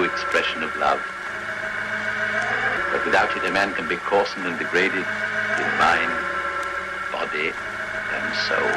[0.00, 1.02] expression of love.
[2.90, 5.04] But without it, a man can be coarsened and degraded
[5.62, 6.12] in mind,
[7.12, 7.48] body,
[8.16, 8.72] and soul.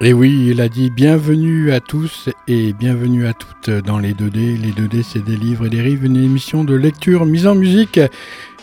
[0.00, 4.56] Et oui, il a dit bienvenue à tous et bienvenue à toutes dans les 2D.
[4.56, 7.98] Les 2D, c'est des livres et des rives, une émission de lecture mise en musique.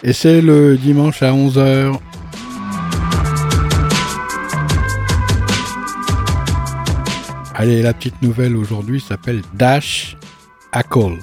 [0.03, 1.99] Et c'est le dimanche à 11h.
[7.65, 10.17] Allez, la petite nouvelle aujourd'hui s'appelle Dash
[10.87, 11.17] Call.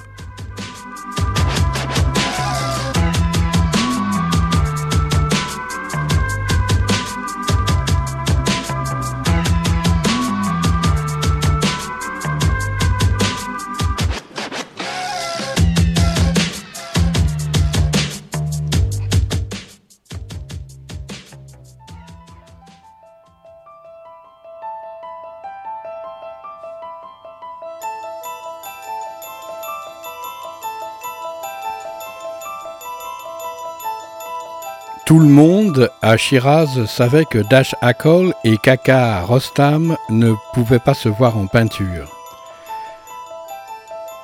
[36.01, 41.47] À Shiraz savait que Dash Akol et Kaka Rostam ne pouvaient pas se voir en
[41.47, 42.11] peinture.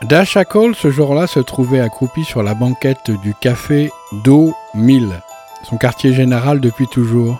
[0.03, 3.91] Dash Akol, ce jour-là, se trouvait accroupi sur la banquette du café
[4.23, 5.21] Do 1000,
[5.63, 7.39] son quartier général depuis toujours.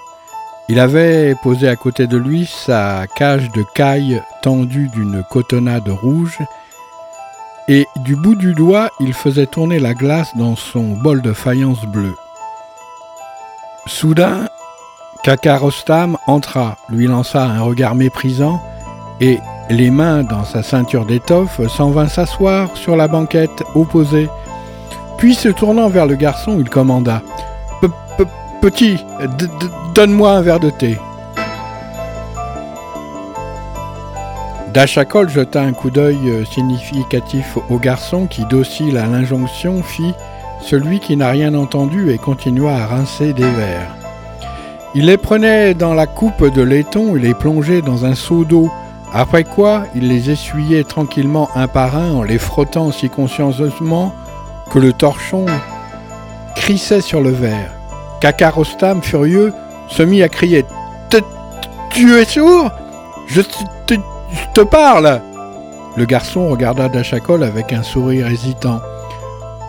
[0.68, 6.38] Il avait posé à côté de lui sa cage de caille tendue d'une cotonnade rouge,
[7.68, 11.86] et du bout du doigt, il faisait tourner la glace dans son bol de faïence
[11.86, 12.16] bleue.
[13.90, 14.48] Soudain,
[15.24, 18.62] Kakarostam entra, lui lança un regard méprisant
[19.20, 19.40] et,
[19.72, 24.30] les mains dans sa ceinture d'étoffe, s'en vint s'asseoir sur la banquette opposée.
[25.18, 27.22] Puis, se tournant vers le garçon, il commanda
[28.62, 29.04] Petit,
[29.96, 30.98] donne-moi un verre de thé.
[34.74, 40.14] Dachakol jeta un coup d'œil significatif au garçon qui, docile à l'injonction, fit
[40.62, 43.96] celui qui n'a rien entendu et continua à rincer des verres.
[44.96, 48.72] Il les prenait dans la coupe de laiton et les plongeait dans un seau d'eau,
[49.14, 54.14] après quoi il les essuyait tranquillement un par un en les frottant si consciencieusement
[54.72, 55.46] que le torchon
[56.56, 57.72] crissait sur le verre.
[58.22, 59.54] Kakarostam, furieux,
[59.88, 60.66] se mit à crier
[61.92, 62.72] Tu es sourd
[63.28, 63.42] je
[64.54, 65.22] te, parle
[65.96, 68.80] Le garçon regarda Dachakol avec un sourire hésitant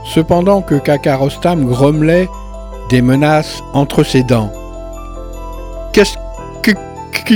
[0.04, 2.28] cependant que Kakarostam grommelait
[2.88, 4.52] des menaces entre ses dents.
[5.92, 6.16] Qu'est-ce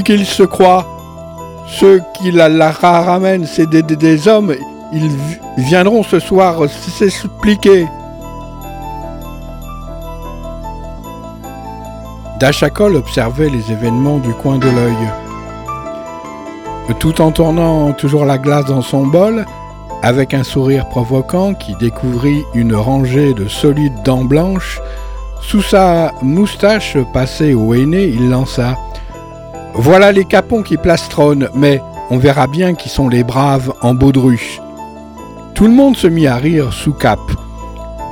[0.03, 0.87] qu'il se croit?
[1.67, 4.55] Ceux qui la, la ramènent, c'est des, hommes.
[4.93, 5.11] Ils
[5.57, 7.87] viendront ce soir s'expliquer.
[12.39, 14.97] Dachakol observait les événements du coin de l'œil.
[16.99, 19.47] Tout en tournant toujours la glace dans son bol,
[20.05, 24.79] avec un sourire provoquant qui découvrit une rangée de solides dents blanches,
[25.41, 28.77] sous sa moustache passée au aîné, il lança
[29.73, 34.61] Voilà les capons qui plastronnent, mais on verra bien qui sont les braves en baudruche.
[35.55, 37.21] Tout le monde se mit à rire sous cap.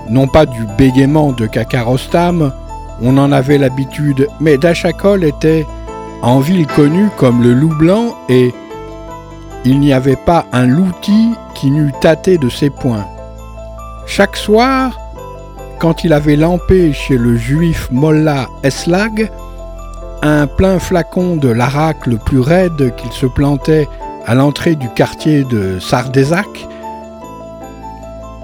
[0.09, 2.55] Non pas du bégaiement de Kakarostam,
[3.03, 5.67] on en avait l'habitude, mais Dachakol était
[6.23, 8.55] en ville connu comme le loup blanc et
[9.67, 11.35] il n'y avait pas un louti
[12.01, 13.07] tâté de ses poings.
[14.07, 14.99] Chaque soir,
[15.79, 19.31] quand il avait lampé chez le juif Molla Eslag,
[20.23, 23.89] un plein flacon de l'arac le plus raide qu'il se plantait
[24.27, 26.69] à l'entrée du quartier de Sardézac,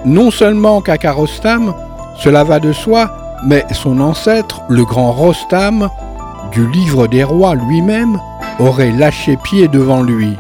[0.05, 1.75] non seulement Kakarostam,
[2.17, 3.11] cela va de soi,
[3.45, 5.91] mais son ancêtre, le grand Rostam,
[6.53, 8.19] du livre des rois lui-même,
[8.61, 10.37] aurait lâché pied devant lui.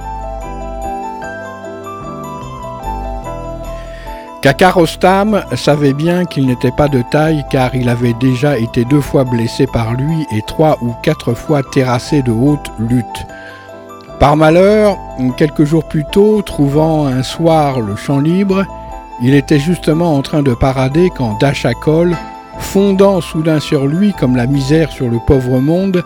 [4.48, 9.24] Kakarostam savait bien qu'il n'était pas de taille car il avait déjà été deux fois
[9.24, 13.26] blessé par lui et trois ou quatre fois terrassé de haute lutte.
[14.18, 14.96] Par malheur,
[15.36, 18.64] quelques jours plus tôt, trouvant un soir le champ libre,
[19.20, 22.16] il était justement en train de parader quand Dachakol,
[22.58, 26.02] fondant soudain sur lui comme la misère sur le pauvre monde,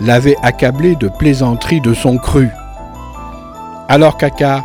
[0.00, 2.48] l'avait accablé de plaisanteries de son cru.
[3.90, 4.64] Alors Kaka,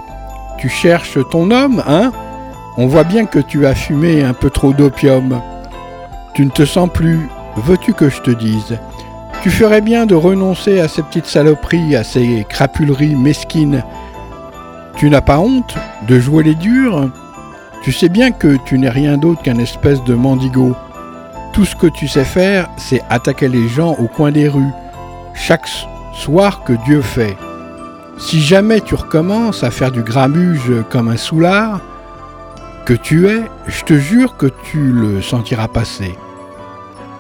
[0.58, 2.14] tu cherches ton homme, hein?
[2.80, 5.42] On voit bien que tu as fumé un peu trop d'opium.
[6.36, 7.28] Tu ne te sens plus.
[7.56, 8.78] Veux-tu que je te dise?
[9.42, 13.84] Tu ferais bien de renoncer à ces petites saloperies, à ces crapuleries mesquines.
[14.96, 15.76] Tu n'as pas honte
[16.08, 17.10] de jouer les durs?
[17.82, 20.76] Tu sais bien que tu n'es rien d'autre qu'un espèce de mendigo.
[21.54, 24.74] Tout ce que tu sais faire, c'est attaquer les gens au coin des rues,
[25.34, 25.68] chaque
[26.14, 27.38] soir que Dieu fait.
[28.20, 31.80] Si jamais tu recommences à faire du gramuge comme un soulard,
[32.88, 36.16] que tu es, je te jure que tu le sentiras passer.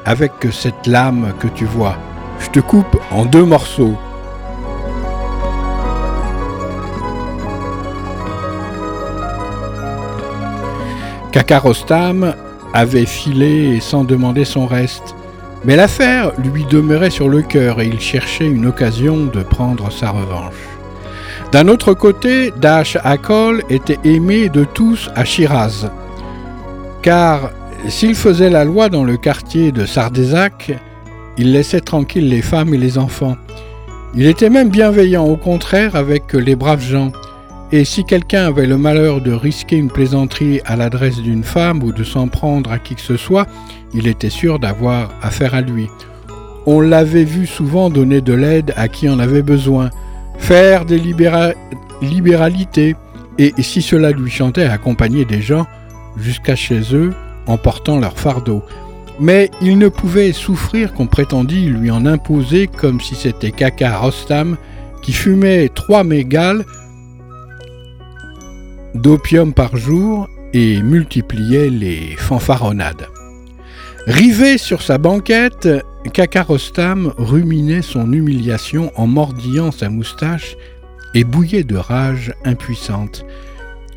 [0.05, 1.97] Avec cette lame que tu vois,
[2.39, 3.97] je te coupe en deux morceaux.
[11.33, 12.33] Kakarostam
[12.73, 15.15] avait filé sans demander son reste.
[15.65, 20.11] Mais l'affaire lui demeurait sur le cœur et il cherchait une occasion de prendre sa
[20.11, 20.76] revanche.
[21.51, 25.89] D'un autre côté, Dash Akol était aimé de tous à Shiraz,
[27.01, 27.51] car
[27.87, 30.73] s'il faisait la loi dans le quartier de Sardésac,
[31.37, 33.37] il laissait tranquilles les femmes et les enfants.
[34.13, 37.13] Il était même bienveillant, au contraire, avec les braves gens.
[37.71, 41.93] Et si quelqu'un avait le malheur de risquer une plaisanterie à l'adresse d'une femme ou
[41.93, 43.47] de s'en prendre à qui que ce soit,
[43.93, 45.87] il était sûr d'avoir affaire à lui.
[46.65, 49.91] On l'avait vu souvent donner de l'aide à qui en avait besoin,
[50.37, 50.99] faire des
[52.01, 52.95] libéralités,
[53.37, 55.65] et si cela lui chantait, accompagner des gens
[56.17, 57.13] jusqu'à chez eux
[57.45, 58.63] en portant leur fardeau.
[59.19, 64.57] Mais il ne pouvait souffrir qu'on prétendît lui en imposer comme si c'était Kaka Rostam
[65.01, 66.65] qui fumait trois mégales
[68.93, 73.07] d'opium par jour et multipliait les fanfaronnades.
[74.05, 75.67] Rivé sur sa banquette,
[76.09, 80.55] Kakarostam ruminait son humiliation en mordillant sa moustache
[81.13, 83.25] et bouillait de rage impuissante.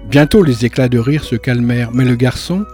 [0.09, 2.65] Bientôt les éclats de rire se calmèrent, mais le garçon,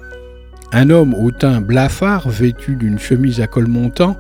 [0.73, 4.17] un homme au teint blafard vêtu d'une chemise à col montant,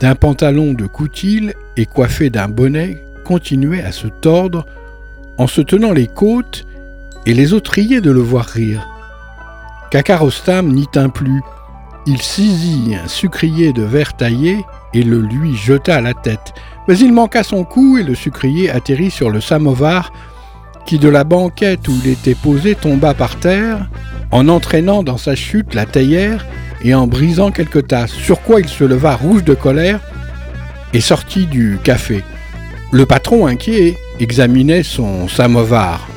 [0.00, 4.66] d'un pantalon de coutil et coiffé d'un bonnet, continuait à se tordre
[5.38, 6.66] en se tenant les côtes
[7.26, 8.86] et les autres riaient de le voir rire.
[9.90, 11.40] Kakarostam n'y tint plus,
[12.08, 14.64] il saisit un sucrier de verre taillé
[14.94, 16.54] et le lui jeta à la tête.
[16.88, 20.10] Mais il manqua son coup et le sucrier atterrit sur le samovar
[20.86, 23.90] qui de la banquette où il était posé tomba par terre
[24.30, 26.46] en entraînant dans sa chute la théière
[26.82, 30.00] et en brisant quelques tasses, sur quoi il se leva rouge de colère
[30.94, 32.24] et sortit du café.
[32.90, 36.08] Le patron, inquiet, examinait son samovar.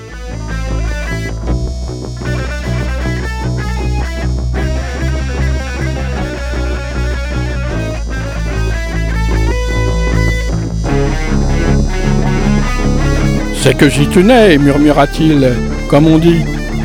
[13.63, 15.53] C'est que j'y tenais, murmura-t-il,
[15.87, 16.41] comme on dit,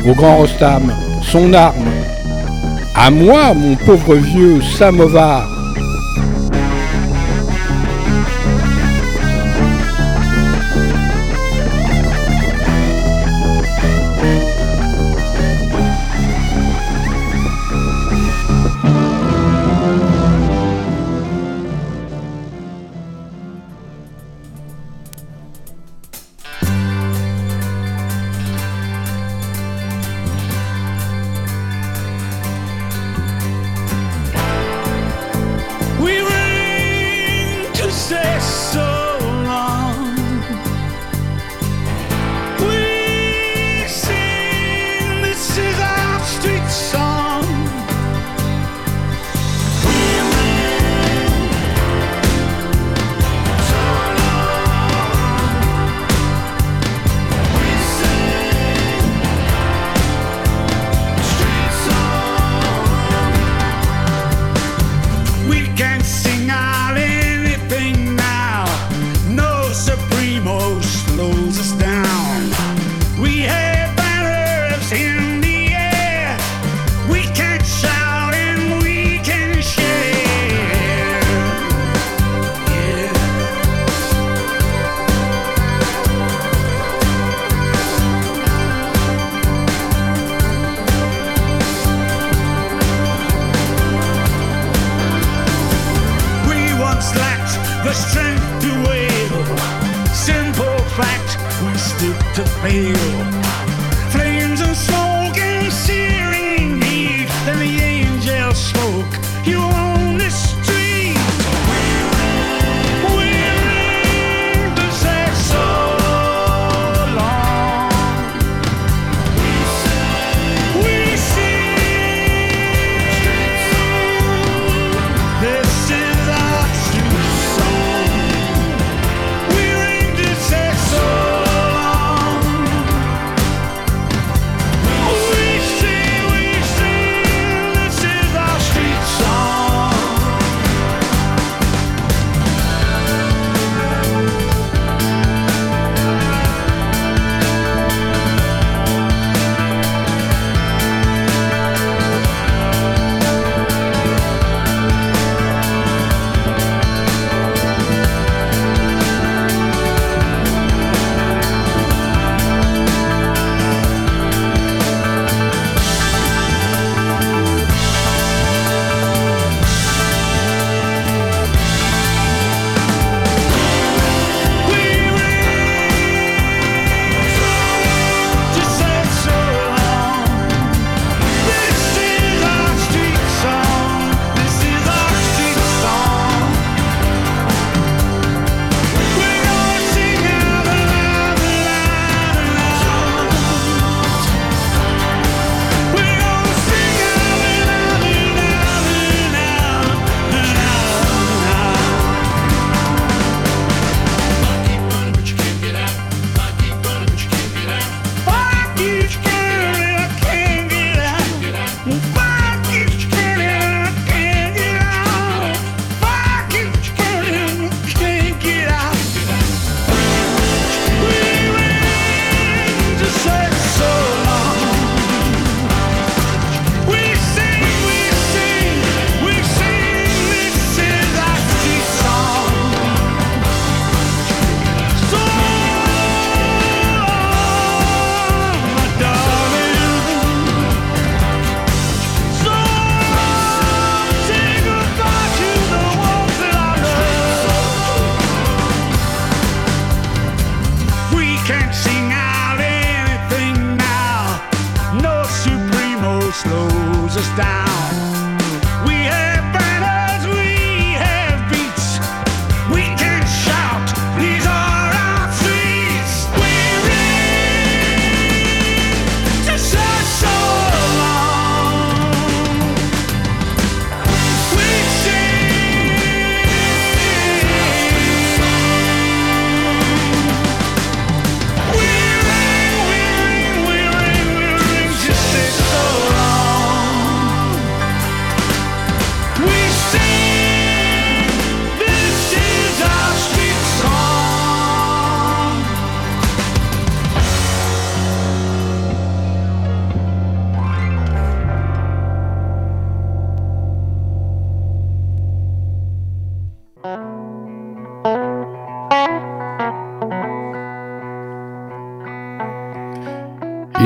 [0.07, 0.93] au grand Rostam,
[1.23, 1.89] son arme.
[2.93, 5.56] À moi, mon pauvre vieux samovar.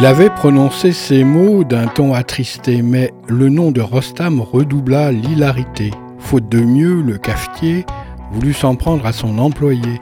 [0.01, 5.91] Il avait prononcé ces mots d'un ton attristé, mais le nom de Rostam redoubla l'hilarité.
[6.17, 7.85] Faute de mieux, le cafetier
[8.31, 9.99] voulut s'en prendre à son employé.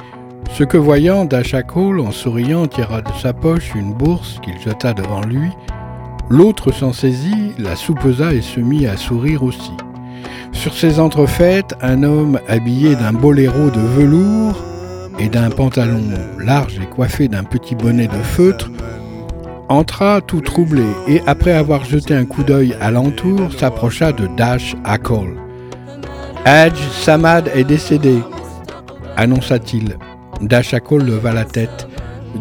[0.54, 5.20] Ce que voyant, Dachakol, en souriant, tira de sa poche une bourse qu'il jeta devant
[5.20, 5.50] lui.
[6.30, 9.74] L'autre s'en saisit, la soupesa et se mit à sourire aussi.
[10.54, 14.64] Sur ces entrefaites, un homme habillé d'un boléro de velours
[15.20, 16.06] et d'un pantalon
[16.40, 18.72] large et coiffé d'un petit bonnet de feutre
[19.70, 25.38] entra tout troublé et, après avoir jeté un coup d'œil alentour, s'approcha de Dash Akol.
[26.46, 28.20] Hadj Samad est décédé,
[29.16, 29.98] annonça-t-il.
[30.42, 31.88] Dash Akol leva la tête.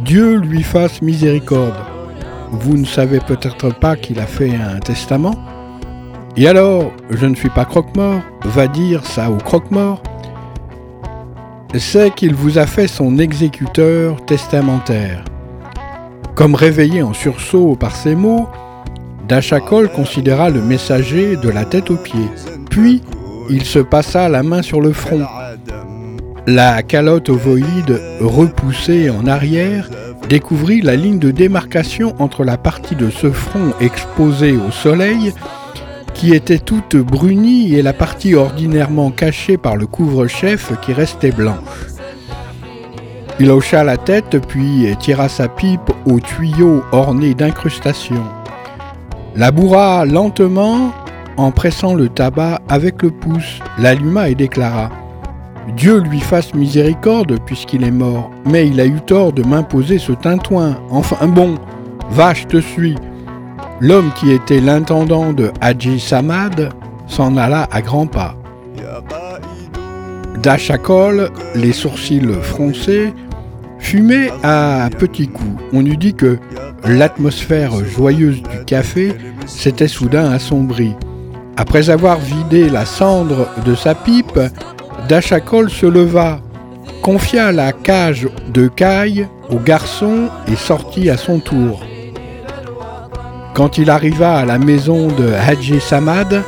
[0.04, 1.74] Dieu lui fasse miséricorde.
[2.50, 5.34] Vous ne savez peut-être pas qu'il a fait un testament?
[6.36, 10.02] Et alors, je ne suis pas croque-mort, va dire ça au croque-mort.
[11.74, 15.24] C'est qu'il vous a fait son exécuteur testamentaire.
[16.38, 18.48] Comme réveillé en sursaut par ces mots,
[19.26, 22.30] Dachakol considéra le messager de la tête aux pieds.
[22.70, 23.02] Puis,
[23.50, 25.26] il se passa la main sur le front.
[26.46, 29.90] La calotte ovoïde, repoussée en arrière,
[30.28, 35.32] découvrit la ligne de démarcation entre la partie de ce front exposé au soleil,
[36.14, 41.97] qui était toute brunie, et la partie ordinairement cachée par le couvre-chef qui restait blanche.
[43.40, 48.24] Il hocha la tête puis tira sa pipe au tuyau orné d'incrustations.
[49.36, 50.92] La bourra lentement
[51.36, 54.90] en pressant le tabac avec le pouce, l'alluma et déclara
[55.76, 60.12] Dieu lui fasse miséricorde puisqu'il est mort, mais il a eu tort de m'imposer ce
[60.12, 60.76] tintouin.
[60.90, 61.56] Enfin bon,
[62.10, 62.96] va, je te suis.
[63.80, 66.70] L'homme qui était l'intendant de Hadji Samad
[67.06, 68.34] s'en alla à grands pas.
[70.42, 73.12] Dachakol, les sourcils froncés,
[73.78, 76.38] Fumé à petits coups, on eût dit que
[76.84, 79.14] l'atmosphère joyeuse du café
[79.46, 80.94] s'était soudain assombrie.
[81.56, 84.38] Après avoir vidé la cendre de sa pipe,
[85.08, 86.40] Dachakol se leva,
[87.02, 91.80] confia la cage de caille au garçon et sortit à son tour.
[93.54, 96.42] Quand il arriva à la maison de Hadji Samad,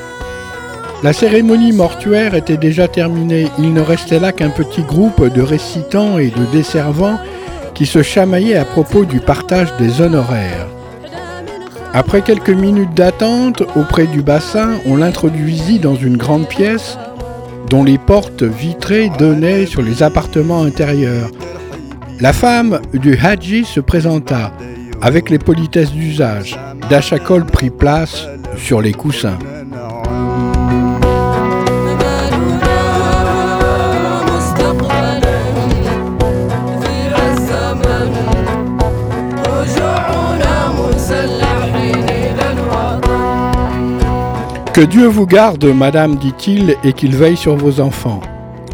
[1.02, 3.46] la cérémonie mortuaire était déjà terminée.
[3.58, 7.18] Il ne restait là qu'un petit groupe de récitants et de desservants
[7.74, 10.66] qui se chamaillaient à propos du partage des honoraires.
[11.94, 16.98] Après quelques minutes d'attente auprès du bassin, on l'introduisit dans une grande pièce
[17.70, 21.30] dont les portes vitrées donnaient sur les appartements intérieurs.
[22.20, 24.52] La femme du Hadji se présenta
[25.00, 26.58] avec les politesses d'usage.
[26.90, 28.26] Dachakol prit place
[28.58, 29.38] sur les coussins.
[44.80, 48.22] Que Dieu vous garde, madame, dit-il, et qu'il veille sur vos enfants.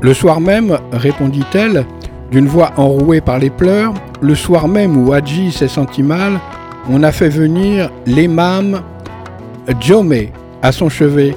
[0.00, 1.84] Le soir même, répondit-elle,
[2.30, 6.38] d'une voix enrouée par les pleurs, le soir même où Hadji s'est senti mal,
[6.88, 8.82] on a fait venir l'imam
[9.80, 10.14] Jome
[10.62, 11.34] à son chevet,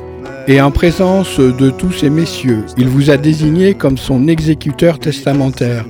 [0.47, 5.83] et en présence de tous ces messieurs, il vous a désigné comme son exécuteur testamentaire.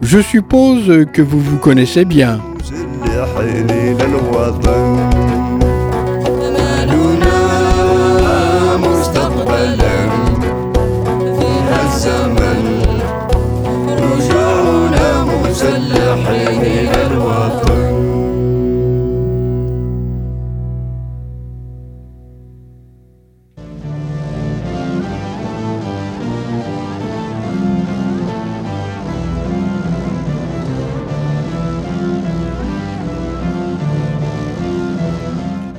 [0.00, 2.40] Je suppose que vous vous connaissez bien.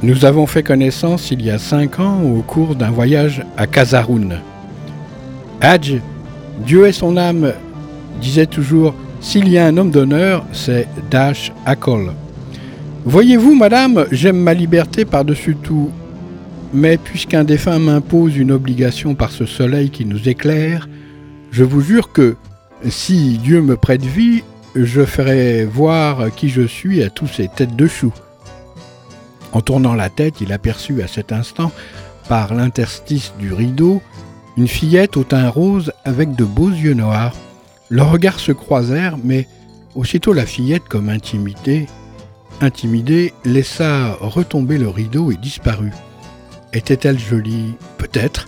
[0.05, 4.37] Nous avons fait connaissance il y a cinq ans au cours d'un voyage à Kazaroun.
[5.61, 5.95] Hadj,
[6.63, 7.53] Dieu et son âme,
[8.21, 12.11] disait toujours S'il y a un homme d'honneur, c'est Dash Akol.
[13.03, 15.89] Voyez-vous, madame, j'aime ma liberté par-dessus tout.
[16.71, 20.87] Mais puisqu'un défunt m'impose une obligation par ce soleil qui nous éclaire,
[21.49, 22.35] je vous jure que,
[22.87, 24.43] si Dieu me prête vie,
[24.75, 28.13] je ferai voir qui je suis à tous ces têtes de choux.
[29.55, 31.71] En tournant la tête, il aperçut à cet instant,
[32.27, 34.01] par l'interstice du rideau,
[34.57, 37.33] une fillette au teint rose avec de beaux yeux noirs.
[37.89, 39.47] Leurs regards se croisèrent, mais
[39.95, 41.87] aussitôt la fillette, comme intimidée,
[43.45, 45.93] laissa retomber le rideau et disparut.
[46.73, 47.75] Était-elle jolie?
[47.97, 48.47] Peut-être.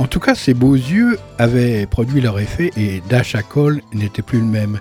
[0.00, 4.46] En tout cas, ses beaux yeux avaient produit leur effet et Dachakol n'était plus le
[4.46, 4.80] même.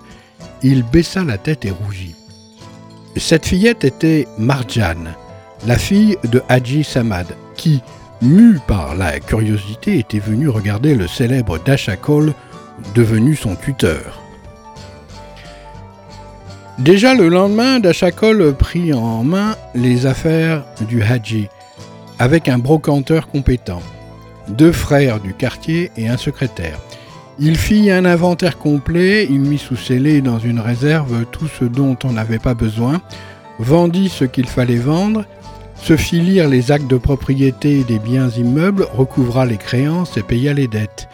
[0.64, 2.16] Il baissa la tête et rougit.
[3.18, 5.14] Cette fillette était Marjan,
[5.66, 7.82] la fille de Haji Samad, qui,
[8.22, 12.34] mue par la curiosité, était venue regarder le célèbre Dachakol,
[12.96, 14.22] devenu son tuteur.
[16.80, 21.48] Déjà le lendemain, Dachakol prit en main les affaires du Haji,
[22.20, 23.82] avec un brocanteur compétent,
[24.50, 26.80] deux frères du quartier et un secrétaire.
[27.40, 31.98] Il fit un inventaire complet, il mit sous scellé dans une réserve tout ce dont
[32.04, 33.02] on n'avait pas besoin,
[33.60, 35.26] vendit ce qu'il fallait vendre,
[35.84, 40.54] se fit lire les actes de propriété des biens immeubles, recouvra les créances et paya
[40.54, 41.10] les dettes.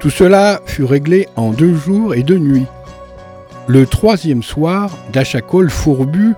[0.00, 2.66] Tout cela fut réglé en deux jours et deux nuits.
[3.68, 6.34] Le troisième soir, Dachakol fourbu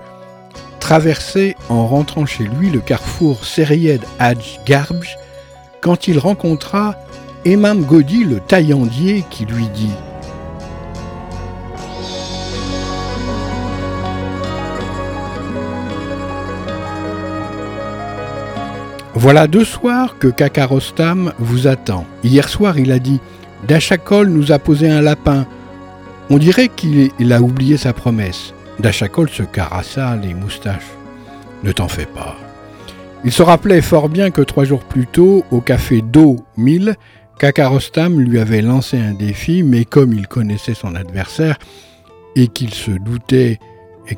[0.79, 5.17] traversait en rentrant chez lui le carrefour Seried Hadj Garbj
[5.81, 6.95] quand il rencontra
[7.45, 9.89] Emam Godi le taillandier qui lui dit
[19.21, 22.07] Voilà deux soirs que Kakarostam vous attend.
[22.23, 23.19] Hier soir, il a dit
[23.67, 25.45] Dachakol nous a posé un lapin.
[26.31, 28.55] On dirait qu'il a oublié sa promesse.
[28.79, 30.89] Dachakol se carassa les moustaches.
[31.63, 32.35] Ne t'en fais pas.
[33.23, 36.95] Il se rappelait fort bien que trois jours plus tôt, au café Do 1000,
[37.37, 41.59] Kakarostam lui avait lancé un défi, mais comme il connaissait son adversaire
[42.35, 43.59] et qu'il se doutait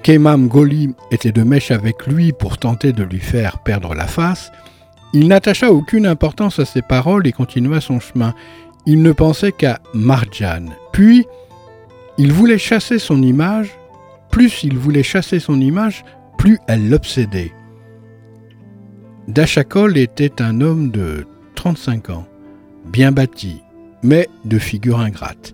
[0.01, 4.49] qu'Emam Goli était de mèche avec lui pour tenter de lui faire perdre la face,
[5.13, 8.33] il n'attacha aucune importance à ses paroles et continua son chemin.
[8.85, 10.65] Il ne pensait qu'à Marjan.
[10.91, 11.25] Puis,
[12.17, 13.71] il voulait chasser son image.
[14.31, 16.03] Plus il voulait chasser son image,
[16.37, 17.53] plus elle l'obsédait.
[19.27, 22.25] Dachakol était un homme de 35 ans
[22.85, 23.61] bien bâti,
[24.01, 25.53] mais de figure ingrate.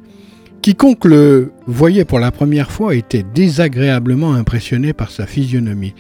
[0.62, 5.93] Quiconque le voyait pour la première fois était désagréablement impressionné par sa physionomie.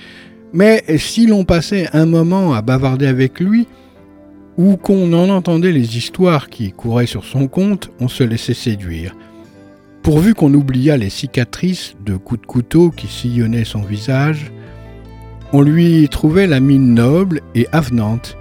[0.53, 3.67] Mais si l'on passait un moment à bavarder avec lui,
[4.57, 9.15] ou qu'on en entendait les histoires qui couraient sur son compte, on se laissait séduire.
[10.03, 14.51] Pourvu qu'on oubliât les cicatrices de coups de couteau qui sillonnaient son visage,
[15.53, 18.37] on lui trouvait la mine noble et avenante.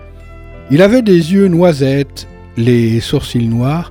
[0.70, 3.90] Il avait des yeux noisettes les sourcils noirs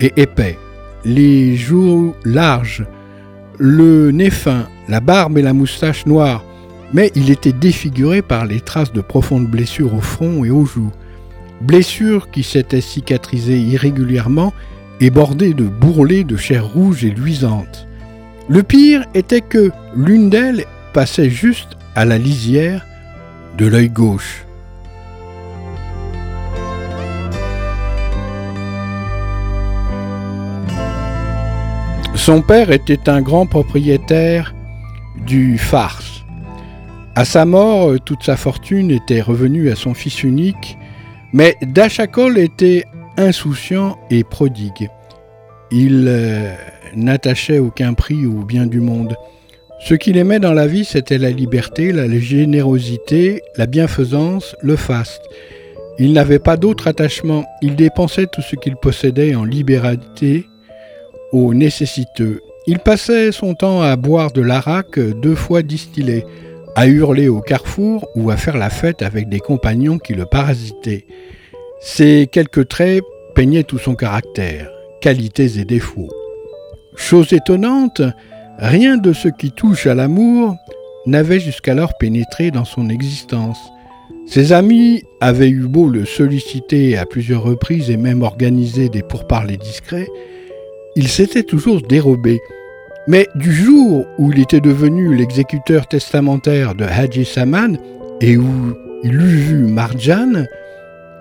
[0.00, 0.58] et épais,
[1.04, 2.84] les joues larges,
[3.58, 6.44] le nez fin, la barbe et la moustache noire,
[6.92, 10.92] mais il était défiguré par les traces de profondes blessures au front et aux joues,
[11.60, 14.52] blessures qui s'étaient cicatrisées irrégulièrement
[15.00, 17.86] et bordées de bourrelets de chair rouge et luisante.
[18.48, 22.86] Le pire était que l'une d'elles passait juste à la lisière
[23.58, 24.44] de l'œil gauche.
[32.14, 34.54] Son père était un grand propriétaire
[35.26, 36.07] du Fars.
[37.18, 40.78] À sa mort, toute sa fortune était revenue à son fils unique,
[41.32, 42.84] mais Dachakol était
[43.16, 44.88] insouciant et prodigue.
[45.72, 46.54] Il euh,
[46.94, 49.16] n'attachait aucun prix au bien du monde.
[49.80, 55.22] Ce qu'il aimait dans la vie, c'était la liberté, la générosité, la bienfaisance, le faste.
[55.98, 57.44] Il n'avait pas d'autre attachement.
[57.62, 60.46] Il dépensait tout ce qu'il possédait en libéralité
[61.32, 62.42] aux nécessiteux.
[62.68, 66.24] Il passait son temps à boire de l'arac deux fois distillé,
[66.78, 71.06] à hurler au carrefour ou à faire la fête avec des compagnons qui le parasitaient.
[71.80, 73.02] Ces quelques traits
[73.34, 76.08] peignaient tout son caractère, qualités et défauts.
[76.94, 78.00] Chose étonnante,
[78.58, 80.54] rien de ce qui touche à l'amour
[81.04, 83.58] n'avait jusqu'alors pénétré dans son existence.
[84.28, 89.56] Ses amis avaient eu beau le solliciter à plusieurs reprises et même organiser des pourparlers
[89.56, 90.06] discrets,
[90.94, 92.38] il s'était toujours dérobé.
[93.08, 97.78] Mais du jour où il était devenu l'exécuteur testamentaire de Haji Saman
[98.20, 100.44] et où il eut vu Marjan,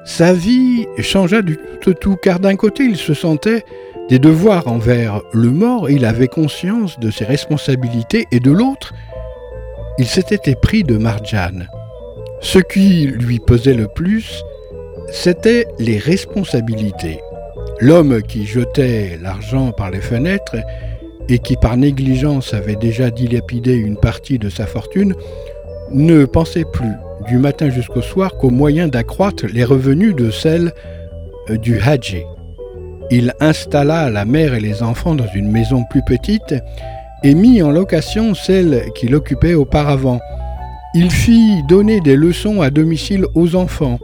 [0.04, 3.64] sa vie changea du tout au tout, car d'un côté il se sentait
[4.10, 8.94] des devoirs envers le mort, il avait conscience de ses responsabilités, et de l'autre,
[9.98, 11.68] il s'était épris de Marjan.
[12.42, 14.44] Ce qui lui pesait le plus,
[15.10, 17.22] c'était les responsabilités.
[17.80, 20.58] L'homme qui jetait l'argent par les fenêtres
[21.30, 25.14] et qui par négligence avait déjà dilapidé une partie de sa fortune,
[25.92, 26.94] ne pensait plus
[27.28, 30.74] du matin jusqu'au soir qu'au moyen d'accroître les revenus de celle
[31.50, 32.24] euh, du Hadji.
[33.10, 36.56] Il installa la mère et les enfants dans une maison plus petite
[37.24, 40.20] et mit en location celle qu'il occupait auparavant.
[40.94, 44.00] Il fit donner des leçons à domicile aux enfants.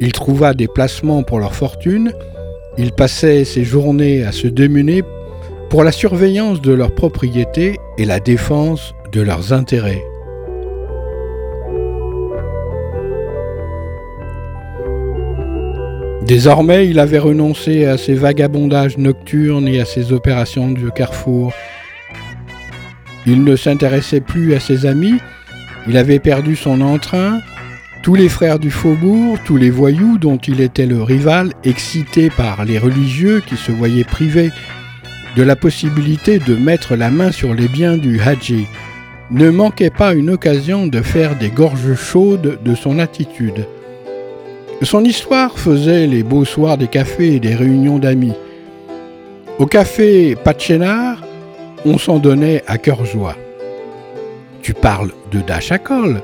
[0.00, 2.12] Il trouva des placements pour leur fortune.
[2.76, 5.02] Il passait ses journées à se démener
[5.74, 10.04] pour la surveillance de leurs propriétés et la défense de leurs intérêts.
[16.22, 21.52] Désormais, il avait renoncé à ses vagabondages nocturnes et à ses opérations de carrefour.
[23.26, 25.18] Il ne s'intéressait plus à ses amis,
[25.88, 27.40] il avait perdu son entrain,
[28.04, 32.64] tous les frères du faubourg, tous les voyous dont il était le rival, excités par
[32.64, 34.52] les religieux qui se voyaient privés
[35.36, 38.66] de la possibilité de mettre la main sur les biens du Hadji,
[39.30, 43.66] ne manquaient pas une occasion de faire des gorges chaudes de son attitude.
[44.82, 48.34] Son histoire faisait les beaux soirs des cafés et des réunions d'amis.
[49.58, 51.22] Au café Patchénard,
[51.84, 53.36] on s'en donnait à cœur joie.
[54.62, 56.22] Tu parles de Dachacol.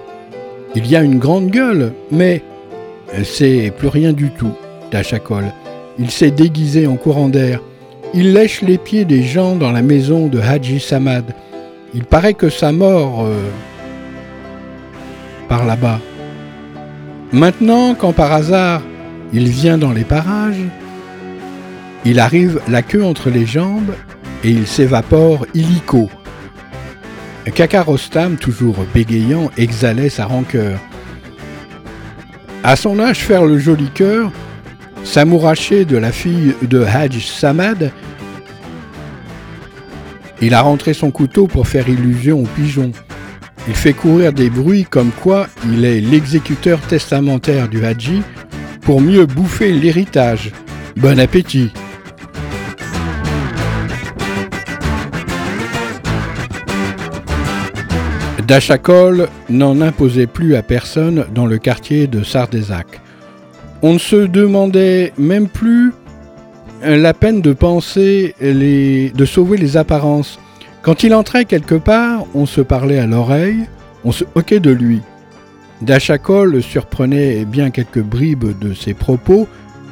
[0.75, 2.43] Il y a une grande gueule, mais
[3.25, 4.53] c'est plus rien du tout,
[4.91, 5.45] Dachacol.
[5.99, 7.61] Il s'est déguisé en courant d'air.
[8.13, 11.33] Il lèche les pieds des gens dans la maison de Haji Samad.
[11.95, 13.37] Il paraît que sa mort euh,
[15.49, 16.01] par là-bas.
[17.33, 18.83] Maintenant, quand par hasard
[19.33, 20.65] il vient dans les parages,
[22.05, 23.95] il arrive la queue entre les jambes
[24.43, 26.11] et il s'évapore illico.
[27.55, 30.79] Kakarostam, toujours bégayant, exhalait sa rancœur.
[32.63, 34.31] À son âge, faire le joli cœur,
[35.05, 37.93] s'amouracher de la fille de Hajj Samad,
[40.41, 42.93] il a rentré son couteau pour faire illusion aux pigeons.
[43.69, 48.23] Il fait courir des bruits comme quoi il est l'exécuteur testamentaire du Hadji
[48.81, 50.51] pour mieux bouffer l'héritage.
[50.97, 51.71] Bon appétit
[58.51, 63.01] Dachakol n'en imposait plus à personne dans le quartier de Sardésac.
[63.81, 65.93] On ne se demandait même plus
[66.83, 70.39] la peine de penser les, de sauver les apparences.
[70.83, 73.67] Quand il entrait quelque part, on se parlait à l'oreille,
[74.05, 75.01] on se moquait de lui.
[75.83, 79.47] Dachakol surprenait bien quelques bribes de ses propos,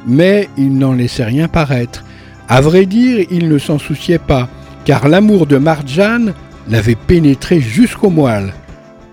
[0.07, 2.03] mais il n'en laissait rien paraître.
[2.47, 4.49] À vrai dire, il ne s'en souciait pas,
[4.85, 6.33] car l'amour de Marjan
[6.67, 8.53] l'avait pénétré jusqu'au moelle.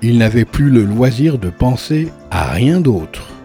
[0.02, 3.35] Il n'avait plus le loisir de penser à rien d'autre.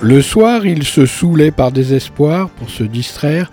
[0.00, 3.50] Le soir, il se saoulait par désespoir pour se distraire.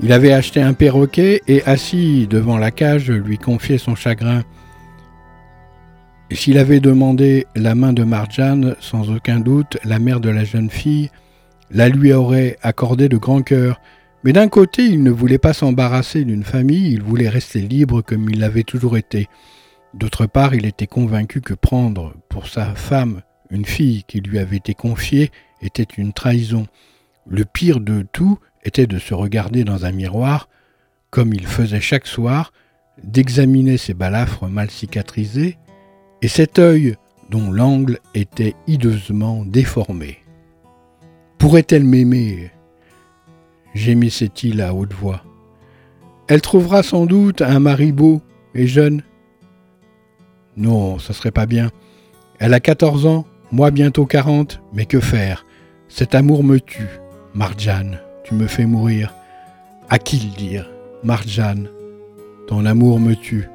[0.00, 4.42] Il avait acheté un perroquet et, assis devant la cage, lui confiait son chagrin.
[6.32, 10.70] S'il avait demandé la main de Marjan, sans aucun doute, la mère de la jeune
[10.70, 11.10] fille
[11.72, 13.80] la lui aurait accordé de grand cœur.
[14.24, 18.28] Mais d'un côté, il ne voulait pas s'embarrasser d'une famille, il voulait rester libre comme
[18.28, 19.28] il l'avait toujours été.
[19.94, 24.56] D'autre part, il était convaincu que prendre pour sa femme une fille qui lui avait
[24.56, 26.66] été confiée était une trahison.
[27.28, 30.48] Le pire de tout était de se regarder dans un miroir,
[31.10, 32.52] comme il faisait chaque soir,
[33.04, 35.58] d'examiner ses balafres mal cicatrisés,
[36.22, 36.96] et cet œil
[37.28, 40.18] dont l'angle était hideusement déformé.
[41.38, 42.50] Pourrait-elle m'aimer?
[43.74, 45.24] gémissait-il à haute voix.
[46.28, 48.22] Elle trouvera sans doute un mari beau
[48.54, 49.02] et jeune.
[50.56, 51.70] Non, ça serait pas bien.
[52.38, 55.44] Elle a quatorze ans, moi bientôt quarante, mais que faire?
[55.88, 56.88] Cet amour me tue.
[57.34, 59.14] Marjane, tu me fais mourir.
[59.90, 60.68] À qui le dire?
[61.04, 61.68] Marjane,
[62.48, 63.48] ton amour me tue.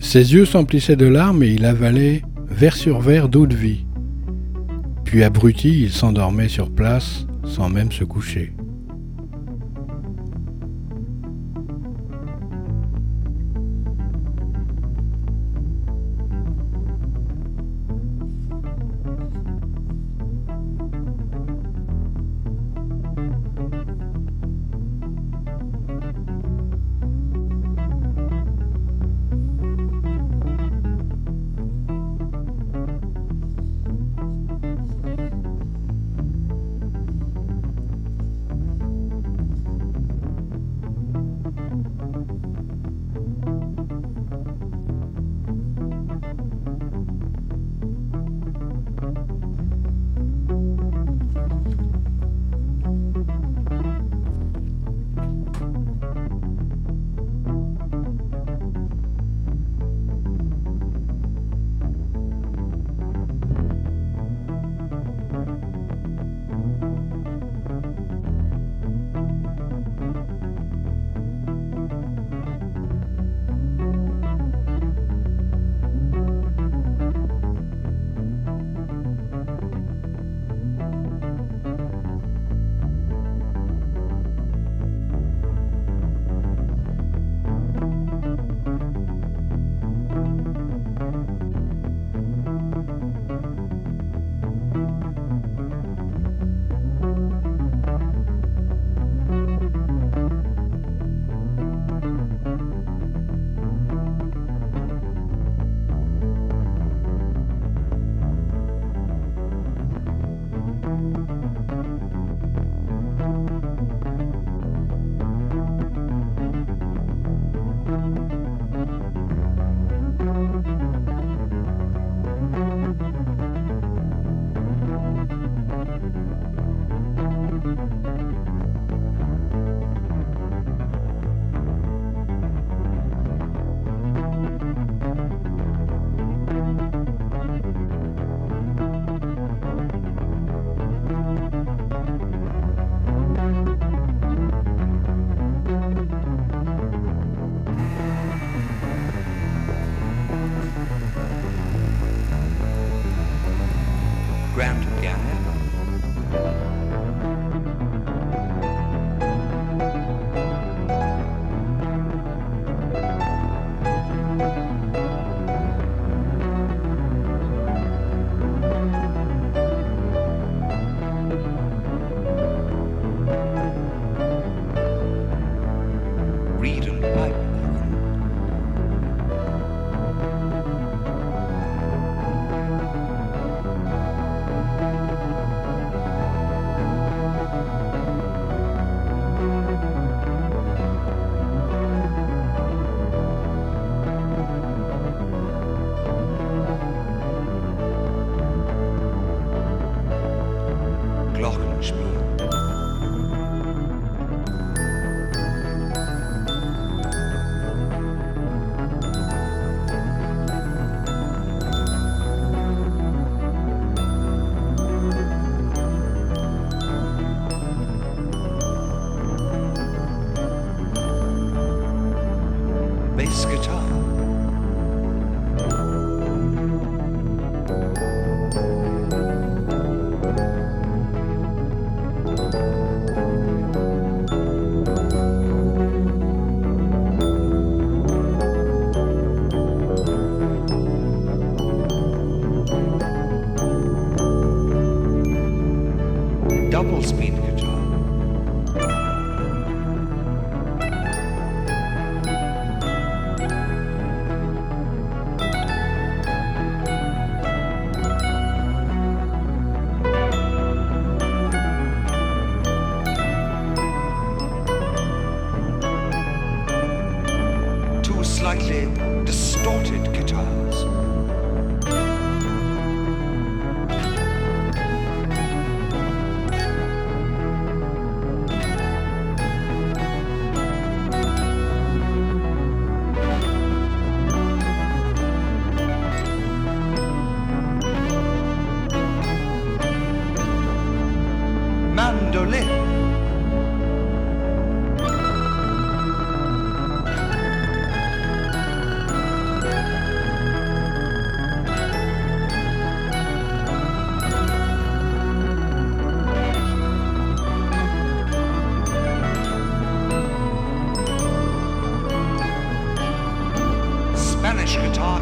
[0.00, 3.84] Ses yeux s'emplissaient de larmes et il avalait verre sur verre d'eau de vie.
[5.04, 8.52] Puis abruti, il s'endormait sur place sans même se coucher.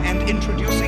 [0.08, 0.87] and introducing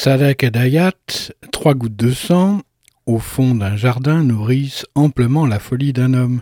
[0.00, 0.94] Chez Sadak Adayat,
[1.52, 2.62] trois gouttes de sang,
[3.04, 6.40] au fond d'un jardin, nourrissent amplement la folie d'un homme.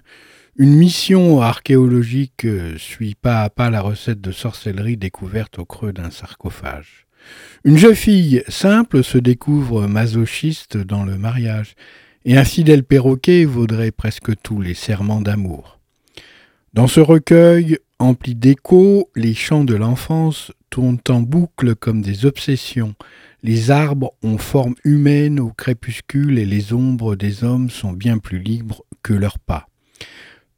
[0.57, 2.47] Une mission archéologique
[2.77, 7.09] suit pas à pas la recette de sorcellerie découverte au creux d'un sarcophage.
[7.65, 11.75] Une jeune fille simple se découvre masochiste dans le mariage,
[12.25, 15.81] et un fidèle perroquet vaudrait presque tous les serments d'amour.
[16.75, 22.95] Dans ce recueil, empli d'échos, les chants de l'enfance tournent en boucle comme des obsessions.
[23.49, 28.41] Les arbres ont forme humaine au crépuscule et les ombres des hommes sont bien plus
[28.41, 29.69] libres que leurs pas.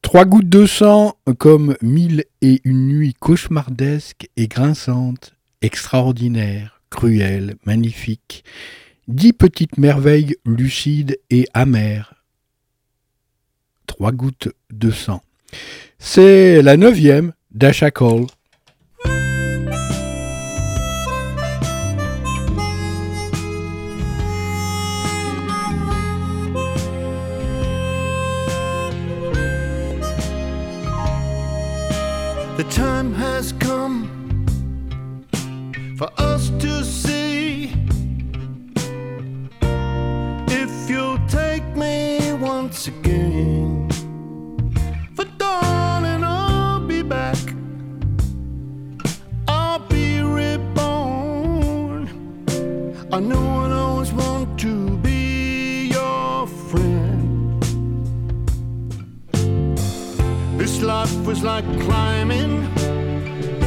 [0.03, 8.43] Trois gouttes de sang comme mille et une nuits cauchemardesques et grinçantes, extraordinaires, cruelles, magnifiques.
[9.07, 12.24] Dix petites merveilles lucides et amères.
[13.86, 15.22] Trois gouttes de sang.
[16.01, 17.93] C'est la neuvième d'Asha.
[32.71, 34.07] Time has come
[35.99, 37.10] for us to see
[61.31, 62.66] was like climbing.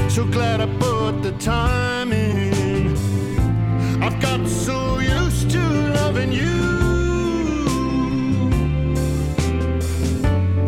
[0.10, 2.98] So glad I put the time in.
[4.04, 5.64] I've got so used to
[6.00, 6.60] loving you.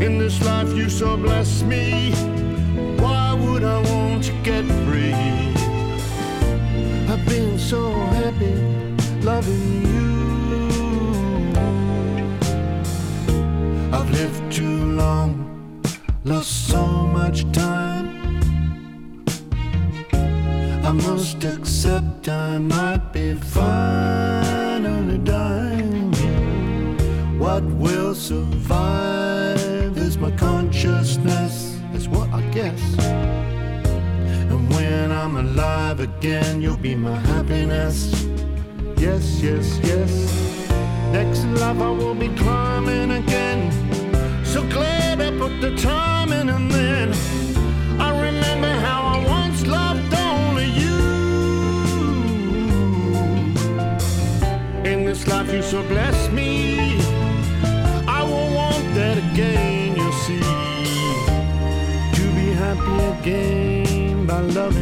[0.06, 2.14] In this life, you so bless me.
[3.04, 5.14] Why would I want to get free?
[7.12, 7.92] I've been so
[8.22, 8.56] happy
[9.22, 10.14] loving you.
[13.92, 15.35] I've lived too long
[20.96, 26.14] must accept I might be finally dying.
[27.38, 32.82] What will survive is my consciousness, is what I guess.
[34.52, 38.26] And when I'm alive again, you'll be my happiness.
[38.98, 40.12] Yes, yes, yes.
[41.12, 43.72] Next life I will be climbing again.
[44.46, 47.45] So glad I put the time in and then
[55.72, 57.00] so bless me.
[58.08, 60.40] I won't want that again, you'll see.
[62.18, 64.75] To be happy again by loving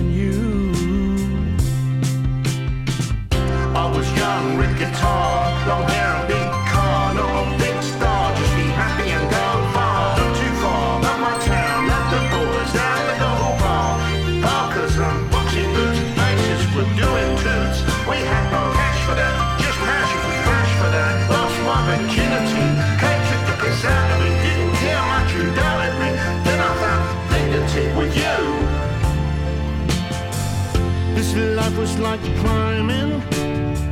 [32.13, 33.23] like climbing.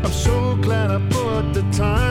[0.03, 2.10] I'm so glad I put the time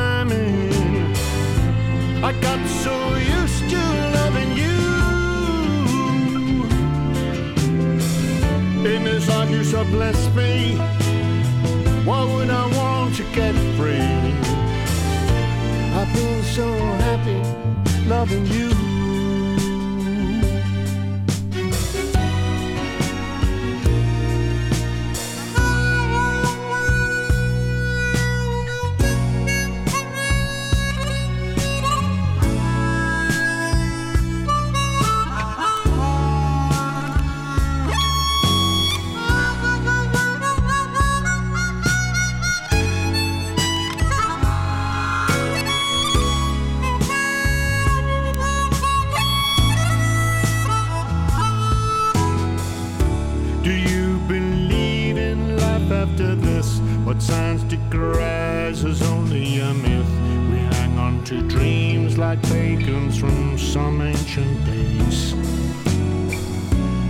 [58.80, 60.08] declares is only a myth.
[60.50, 65.34] We hang on to dreams like pagans from some ancient days.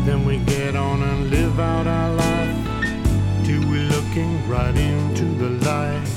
[0.04, 5.50] Then we get on and live out our life till we're looking right into the
[5.64, 6.09] light.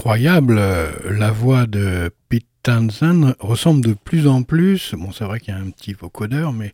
[0.00, 5.40] incroyable, euh, la voix de Pete Townsend ressemble de plus en plus, bon c'est vrai
[5.40, 6.72] qu'il y a un petit vocodeur, mais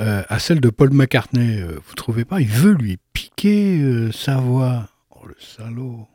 [0.00, 2.40] euh, à celle de Paul McCartney, euh, vous trouvez pas?
[2.40, 4.88] Il veut lui piquer sa voix.
[5.10, 6.08] Oh le salaud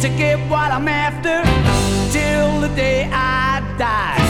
[0.00, 1.42] to get what I'm after
[2.12, 4.21] till the day I die.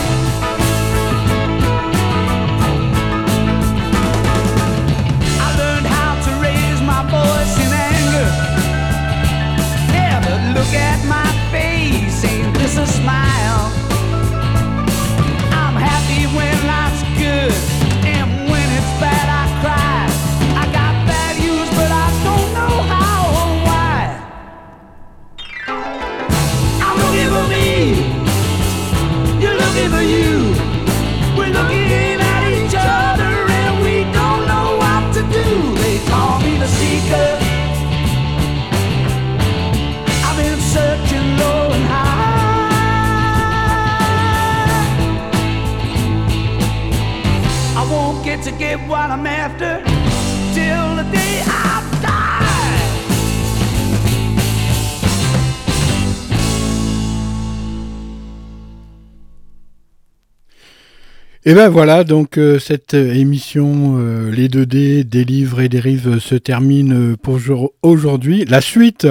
[61.45, 66.19] Et ben voilà, donc euh, cette émission euh, Les 2D, des livres et des rives
[66.19, 68.45] se termine euh, pour jour- aujourd'hui.
[68.45, 69.07] La suite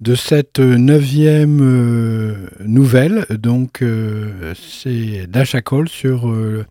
[0.00, 6.64] de cette neuvième euh, nouvelle, donc euh, c'est Dasha sur euh,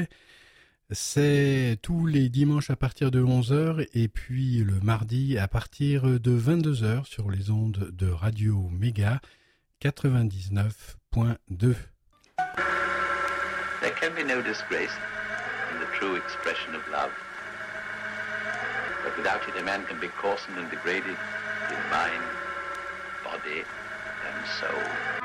[0.93, 6.37] C'est tous les dimanches à partir de 11h et puis le mardi à partir de
[6.37, 9.21] 22h sur les ondes de Radio Méga
[9.81, 11.75] 99.2.
[13.79, 14.91] There can be no disgrace
[15.71, 17.11] in the true expression of love.
[19.05, 21.15] But without it, a man can be coarsened and degraded
[21.69, 22.21] in mind,
[23.23, 23.63] body,
[24.27, 25.20] and soul.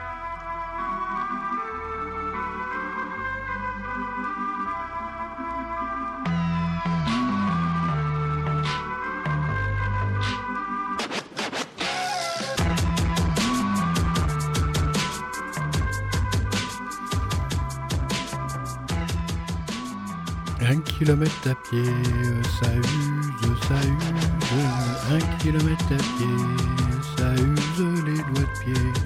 [20.68, 21.84] Un kilomètre à pied,
[22.60, 25.12] ça use, ça use.
[25.12, 26.26] Un kilomètre à pied,
[27.16, 29.05] ça use les doigts de pied.